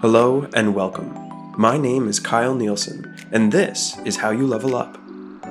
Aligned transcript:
Hello 0.00 0.46
and 0.54 0.76
welcome. 0.76 1.12
My 1.58 1.76
name 1.76 2.06
is 2.06 2.20
Kyle 2.20 2.54
Nielsen, 2.54 3.16
and 3.32 3.50
this 3.50 3.98
is 4.04 4.18
How 4.18 4.30
You 4.30 4.46
Level 4.46 4.76
Up, 4.76 4.94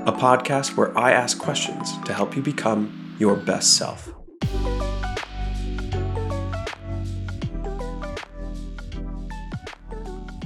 a 0.07 0.13
podcast 0.13 0.77
where 0.77 0.97
I 0.97 1.11
ask 1.11 1.37
questions 1.37 1.91
to 2.05 2.13
help 2.13 2.33
you 2.33 2.41
become 2.41 3.13
your 3.19 3.35
best 3.35 3.75
self. 3.75 4.09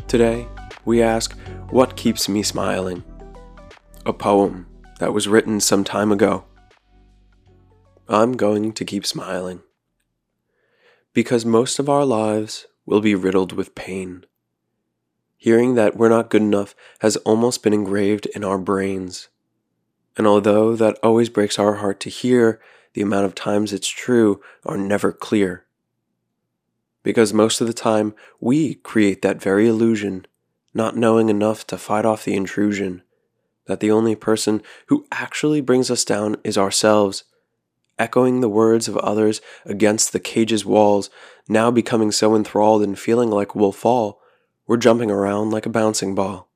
Today, 0.07 0.47
we 0.83 1.03
ask, 1.03 1.37
What 1.69 1.95
keeps 1.95 2.27
me 2.27 2.41
smiling? 2.41 3.03
A 4.07 4.13
poem 4.13 4.65
that 4.97 5.13
was 5.13 5.27
written 5.27 5.59
some 5.59 5.83
time 5.83 6.11
ago. 6.11 6.45
I'm 8.09 8.31
going 8.31 8.73
to 8.73 8.83
keep 8.83 9.05
smiling. 9.05 9.61
Because 11.13 11.45
most 11.45 11.77
of 11.77 11.87
our 11.87 12.03
lives 12.03 12.65
will 12.85 13.01
be 13.01 13.15
riddled 13.15 13.53
with 13.53 13.75
pain. 13.75 14.25
Hearing 15.37 15.75
that 15.75 15.97
we're 15.97 16.09
not 16.09 16.29
good 16.29 16.41
enough 16.41 16.75
has 16.99 17.17
almost 17.17 17.63
been 17.63 17.73
engraved 17.73 18.27
in 18.27 18.43
our 18.43 18.57
brains. 18.57 19.29
And 20.17 20.27
although 20.27 20.75
that 20.75 20.99
always 21.01 21.29
breaks 21.29 21.57
our 21.57 21.75
heart 21.75 21.99
to 22.01 22.09
hear, 22.09 22.59
the 22.93 23.01
amount 23.01 23.25
of 23.25 23.33
times 23.33 23.73
it's 23.73 23.87
true 23.87 24.41
are 24.65 24.77
never 24.77 25.11
clear. 25.11 25.65
Because 27.03 27.33
most 27.33 27.61
of 27.61 27.67
the 27.67 27.73
time, 27.73 28.13
we 28.39 28.75
create 28.75 29.21
that 29.21 29.41
very 29.41 29.67
illusion, 29.67 30.27
not 30.73 30.95
knowing 30.95 31.29
enough 31.29 31.65
to 31.67 31.77
fight 31.77 32.05
off 32.05 32.25
the 32.25 32.35
intrusion, 32.35 33.01
that 33.65 33.79
the 33.79 33.91
only 33.91 34.15
person 34.15 34.61
who 34.87 35.05
actually 35.11 35.61
brings 35.61 35.89
us 35.89 36.05
down 36.05 36.35
is 36.43 36.57
ourselves, 36.57 37.23
echoing 38.01 38.41
the 38.41 38.49
words 38.49 38.87
of 38.87 38.97
others 38.97 39.39
against 39.63 40.11
the 40.11 40.19
cage's 40.19 40.65
walls, 40.65 41.11
now 41.47 41.69
becoming 41.69 42.11
so 42.11 42.35
enthralled 42.35 42.81
and 42.81 42.97
feeling 42.97 43.29
like 43.29 43.53
we'll 43.53 43.71
fall, 43.71 44.19
we're 44.65 44.75
jumping 44.75 45.11
around 45.11 45.51
like 45.51 45.67
a 45.67 45.69
bouncing 45.69 46.15
ball. 46.15 46.49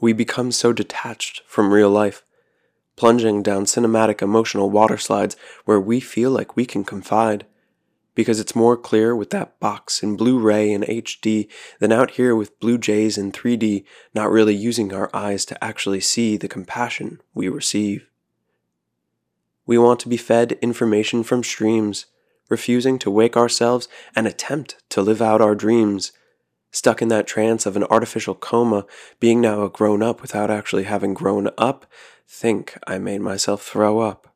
We 0.00 0.12
become 0.12 0.50
so 0.50 0.72
detached 0.72 1.42
from 1.46 1.72
real 1.72 1.90
life, 1.90 2.24
plunging 2.96 3.44
down 3.44 3.66
cinematic 3.66 4.20
emotional 4.20 4.68
water 4.68 4.98
slides 4.98 5.36
where 5.64 5.80
we 5.80 6.00
feel 6.00 6.32
like 6.32 6.56
we 6.56 6.66
can 6.66 6.82
confide, 6.82 7.46
because 8.16 8.40
it's 8.40 8.56
more 8.56 8.76
clear 8.76 9.14
with 9.14 9.30
that 9.30 9.60
box 9.60 10.02
in 10.02 10.16
Blu 10.16 10.40
ray 10.40 10.72
and 10.72 10.82
HD 10.84 11.48
than 11.78 11.92
out 11.92 12.12
here 12.12 12.34
with 12.34 12.58
Blue 12.58 12.78
Jays 12.78 13.16
in 13.16 13.30
3D, 13.30 13.84
not 14.12 14.30
really 14.30 14.56
using 14.56 14.92
our 14.92 15.08
eyes 15.14 15.44
to 15.44 15.64
actually 15.64 16.00
see 16.00 16.36
the 16.36 16.48
compassion 16.48 17.20
we 17.32 17.48
receive. 17.48 18.08
We 19.66 19.76
want 19.76 20.00
to 20.00 20.08
be 20.08 20.16
fed 20.16 20.52
information 20.62 21.24
from 21.24 21.42
streams, 21.42 22.06
refusing 22.48 22.98
to 23.00 23.10
wake 23.10 23.36
ourselves 23.36 23.88
and 24.14 24.26
attempt 24.26 24.76
to 24.90 25.02
live 25.02 25.20
out 25.20 25.40
our 25.40 25.56
dreams, 25.56 26.12
stuck 26.70 27.02
in 27.02 27.08
that 27.08 27.26
trance 27.26 27.66
of 27.66 27.76
an 27.76 27.84
artificial 27.84 28.34
coma, 28.34 28.86
being 29.18 29.40
now 29.40 29.62
a 29.62 29.68
grown 29.68 30.02
up 30.02 30.22
without 30.22 30.50
actually 30.50 30.84
having 30.84 31.14
grown 31.14 31.50
up, 31.58 31.86
think 32.28 32.78
I 32.86 32.98
made 32.98 33.20
myself 33.20 33.62
throw 33.62 33.98
up. 33.98 34.28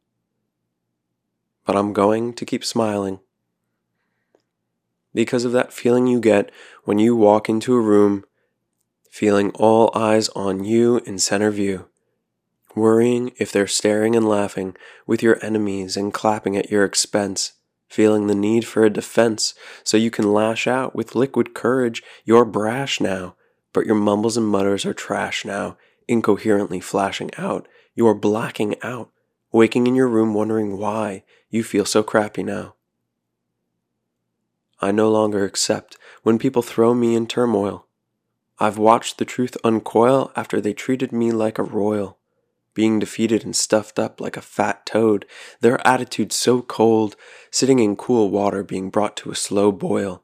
But 1.64 1.76
I'm 1.76 1.92
going 1.92 2.32
to 2.34 2.44
keep 2.44 2.64
smiling. 2.64 3.20
Because 5.14 5.44
of 5.44 5.52
that 5.52 5.72
feeling 5.72 6.06
you 6.06 6.20
get 6.20 6.50
when 6.84 6.98
you 6.98 7.14
walk 7.14 7.48
into 7.48 7.74
a 7.74 7.80
room, 7.80 8.24
feeling 9.10 9.50
all 9.50 9.90
eyes 9.94 10.28
on 10.30 10.64
you 10.64 10.98
in 10.98 11.18
center 11.18 11.50
view, 11.50 11.88
worrying 12.76 13.32
if 13.36 13.50
they're 13.50 13.66
staring 13.66 14.14
and 14.14 14.28
laughing 14.28 14.76
with 15.06 15.22
your 15.22 15.44
enemies 15.44 15.96
and 15.96 16.14
clapping 16.14 16.56
at 16.56 16.70
your 16.70 16.84
expense, 16.84 17.52
feeling 17.88 18.26
the 18.26 18.34
need 18.34 18.64
for 18.64 18.84
a 18.84 18.90
defense 18.90 19.54
so 19.82 19.96
you 19.96 20.10
can 20.10 20.32
lash 20.32 20.66
out 20.66 20.94
with 20.94 21.14
liquid 21.14 21.54
courage. 21.54 22.02
You're 22.24 22.44
brash 22.44 23.00
now, 23.00 23.34
but 23.72 23.86
your 23.86 23.96
mumbles 23.96 24.36
and 24.36 24.46
mutters 24.46 24.86
are 24.86 24.94
trash 24.94 25.44
now, 25.44 25.76
incoherently 26.06 26.80
flashing 26.80 27.30
out. 27.36 27.66
You're 27.94 28.14
blacking 28.14 28.76
out, 28.82 29.10
waking 29.52 29.86
in 29.86 29.94
your 29.94 30.08
room 30.08 30.34
wondering 30.34 30.78
why 30.78 31.24
you 31.50 31.64
feel 31.64 31.84
so 31.84 32.02
crappy 32.02 32.42
now. 32.42 32.74
I 34.80 34.92
no 34.92 35.10
longer 35.10 35.44
accept 35.44 35.98
when 36.22 36.38
people 36.38 36.62
throw 36.62 36.94
me 36.94 37.14
in 37.14 37.26
turmoil. 37.26 37.86
I've 38.58 38.78
watched 38.78 39.18
the 39.18 39.24
truth 39.24 39.56
uncoil 39.64 40.32
after 40.36 40.60
they 40.60 40.72
treated 40.72 41.12
me 41.12 41.32
like 41.32 41.58
a 41.58 41.62
royal, 41.62 42.18
being 42.74 42.98
defeated 42.98 43.44
and 43.44 43.54
stuffed 43.54 43.98
up 43.98 44.20
like 44.20 44.36
a 44.36 44.42
fat 44.42 44.86
toad, 44.86 45.26
their 45.60 45.84
attitude 45.86 46.32
so 46.32 46.62
cold, 46.62 47.16
sitting 47.50 47.78
in 47.78 47.96
cool 47.96 48.30
water 48.30 48.62
being 48.62 48.90
brought 48.90 49.16
to 49.18 49.30
a 49.30 49.36
slow 49.36 49.72
boil, 49.72 50.22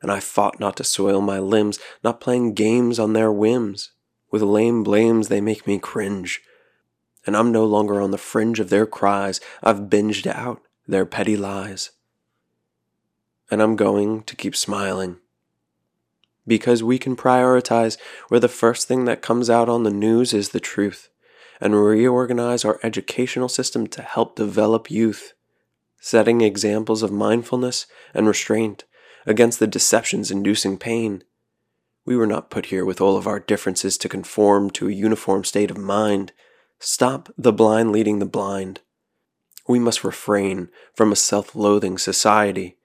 and 0.00 0.10
I 0.10 0.20
fought 0.20 0.60
not 0.60 0.76
to 0.76 0.84
soil 0.84 1.20
my 1.20 1.38
limbs, 1.38 1.78
not 2.04 2.20
playing 2.20 2.54
games 2.54 2.98
on 2.98 3.12
their 3.12 3.32
whims. 3.32 3.92
With 4.30 4.42
lame 4.42 4.84
blames 4.84 5.28
they 5.28 5.40
make 5.40 5.66
me 5.66 5.78
cringe, 5.78 6.42
and 7.26 7.36
I'm 7.36 7.50
no 7.50 7.64
longer 7.64 8.00
on 8.00 8.10
the 8.10 8.18
fringe 8.18 8.60
of 8.60 8.70
their 8.70 8.86
cries, 8.86 9.40
I've 9.62 9.88
binged 9.88 10.26
out 10.26 10.60
their 10.86 11.06
petty 11.06 11.36
lies 11.36 11.90
and 13.50 13.62
I'm 13.62 13.76
going 13.76 14.22
to 14.24 14.36
keep 14.36 14.54
smiling. 14.54 15.16
Because 16.46 16.82
we 16.82 16.98
can 16.98 17.16
prioritize 17.16 17.98
where 18.28 18.40
the 18.40 18.48
first 18.48 18.88
thing 18.88 19.04
that 19.04 19.22
comes 19.22 19.50
out 19.50 19.68
on 19.68 19.82
the 19.82 19.90
news 19.90 20.32
is 20.32 20.50
the 20.50 20.60
truth, 20.60 21.08
and 21.60 21.74
reorganize 21.74 22.64
our 22.64 22.78
educational 22.82 23.48
system 23.48 23.86
to 23.88 24.02
help 24.02 24.36
develop 24.36 24.90
youth, 24.90 25.34
setting 26.00 26.40
examples 26.40 27.02
of 27.02 27.10
mindfulness 27.10 27.86
and 28.14 28.26
restraint 28.26 28.84
against 29.26 29.58
the 29.58 29.66
deceptions 29.66 30.30
inducing 30.30 30.78
pain. 30.78 31.24
We 32.04 32.16
were 32.16 32.26
not 32.26 32.50
put 32.50 32.66
here 32.66 32.84
with 32.84 33.00
all 33.00 33.16
of 33.16 33.26
our 33.26 33.40
differences 33.40 33.98
to 33.98 34.08
conform 34.08 34.70
to 34.70 34.88
a 34.88 34.92
uniform 34.92 35.44
state 35.44 35.70
of 35.70 35.76
mind. 35.76 36.32
Stop 36.78 37.28
the 37.36 37.52
blind 37.52 37.92
leading 37.92 38.18
the 38.18 38.26
blind. 38.26 38.80
We 39.66 39.78
must 39.78 40.04
refrain 40.04 40.70
from 40.94 41.12
a 41.12 41.16
self 41.16 41.54
loathing 41.54 41.98
society 41.98 42.78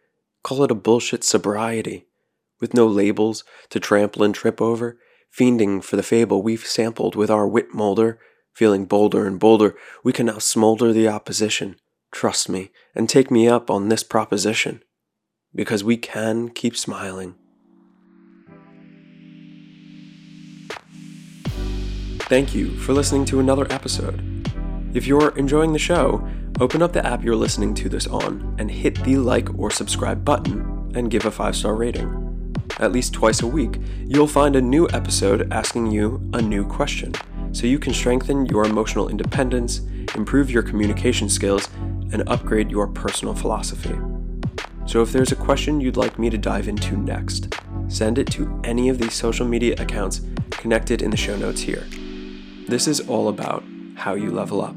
Call 0.44 0.62
it 0.63 0.72
a 0.72 0.75
bullshit 0.75 1.23
sobriety, 1.23 2.06
with 2.59 2.73
no 2.73 2.85
labels 2.85 3.45
to 3.69 3.79
trample 3.79 4.23
and 4.23 4.35
trip 4.35 4.62
over, 4.62 5.00
fiending 5.35 5.81
for 5.81 5.95
the 5.95 6.03
fable 6.03 6.44
we've 6.44 6.66
sampled 6.66 7.16
with 7.16 7.31
our 7.31 7.47
wit 7.47 7.73
molder. 7.73 8.19
Feeling 8.53 8.86
bolder 8.86 9.25
and 9.25 9.40
bolder, 9.40 9.75
we 10.03 10.14
can 10.14 10.28
now 10.28 10.38
smolder 10.38 10.94
the 10.94 11.08
opposition. 11.08 11.75
Trust 12.12 12.47
me, 12.50 12.72
and 12.96 13.09
take 13.09 13.31
me 13.31 13.47
up 13.47 13.69
on 13.69 13.90
this 13.90 14.03
proposition, 14.03 14.84
because 15.53 15.84
we 15.84 15.97
can 15.97 16.50
keep 16.50 16.78
smiling. 16.78 17.36
Thank 22.22 22.56
you 22.56 22.78
for 22.78 22.94
listening 22.94 23.25
to 23.25 23.40
another 23.40 23.66
episode. 23.72 24.22
If 24.94 25.08
you're 25.08 25.36
enjoying 25.36 25.74
the 25.74 25.80
show, 25.80 26.28
Open 26.59 26.84
up 26.84 26.94
the 26.94 27.06
app 27.06 27.24
you're 27.24 27.36
listening 27.36 27.74
to 27.75 27.90
this 27.90 28.06
on 28.08 28.56
and 28.59 28.69
hit 28.69 29.03
the 29.03 29.18
like 29.18 29.58
or 29.58 29.72
subscribe 29.72 30.24
button 30.24 30.92
and 30.94 31.09
give 31.09 31.25
a 31.25 31.31
5 31.31 31.56
star 31.56 31.75
rating. 31.75 32.56
At 32.80 32.92
least 32.92 33.13
twice 33.13 33.42
a 33.42 33.47
week, 33.47 33.80
you'll 34.06 34.28
find 34.28 34.56
a 34.56 34.62
new 34.62 34.88
episode 34.94 35.52
asking 35.52 35.92
you 35.92 36.22
a 36.34 36.42
new 36.42 36.66
question, 36.68 37.13
so 37.53 37.68
you 37.68 37.80
can 37.80 37.94
strengthen 37.94 38.46
your 38.47 38.66
emotional 38.66 39.08
independence, 39.08 39.80
improve 40.16 40.52
your 40.52 40.64
communication 40.64 41.30
skills, 41.30 41.69
and 42.12 42.28
upgrade 42.28 42.69
your 42.69 42.88
personal 42.88 43.34
philosophy. 43.34 43.96
So 44.86 45.02
if 45.02 45.14
there's 45.14 45.31
a 45.31 45.38
question 45.38 45.80
you'd 45.80 45.96
like 45.96 46.19
me 46.19 46.30
to 46.30 46.38
dive 46.38 46.68
into 46.68 46.97
next, 46.97 47.56
send 47.88 48.18
it 48.18 48.30
to 48.31 48.59
any 48.63 48.90
of 48.90 48.97
these 48.97 49.13
social 49.13 49.47
media 49.47 49.75
accounts 49.80 50.22
connected 50.52 51.02
in 51.02 51.12
the 51.12 51.18
show 51.18 51.38
notes 51.38 51.62
here. 51.62 51.88
This 52.68 52.88
is 52.88 53.00
all 53.08 53.30
about 53.30 53.63
how 53.96 54.16
you 54.16 54.31
level 54.31 54.62
up. 54.62 54.75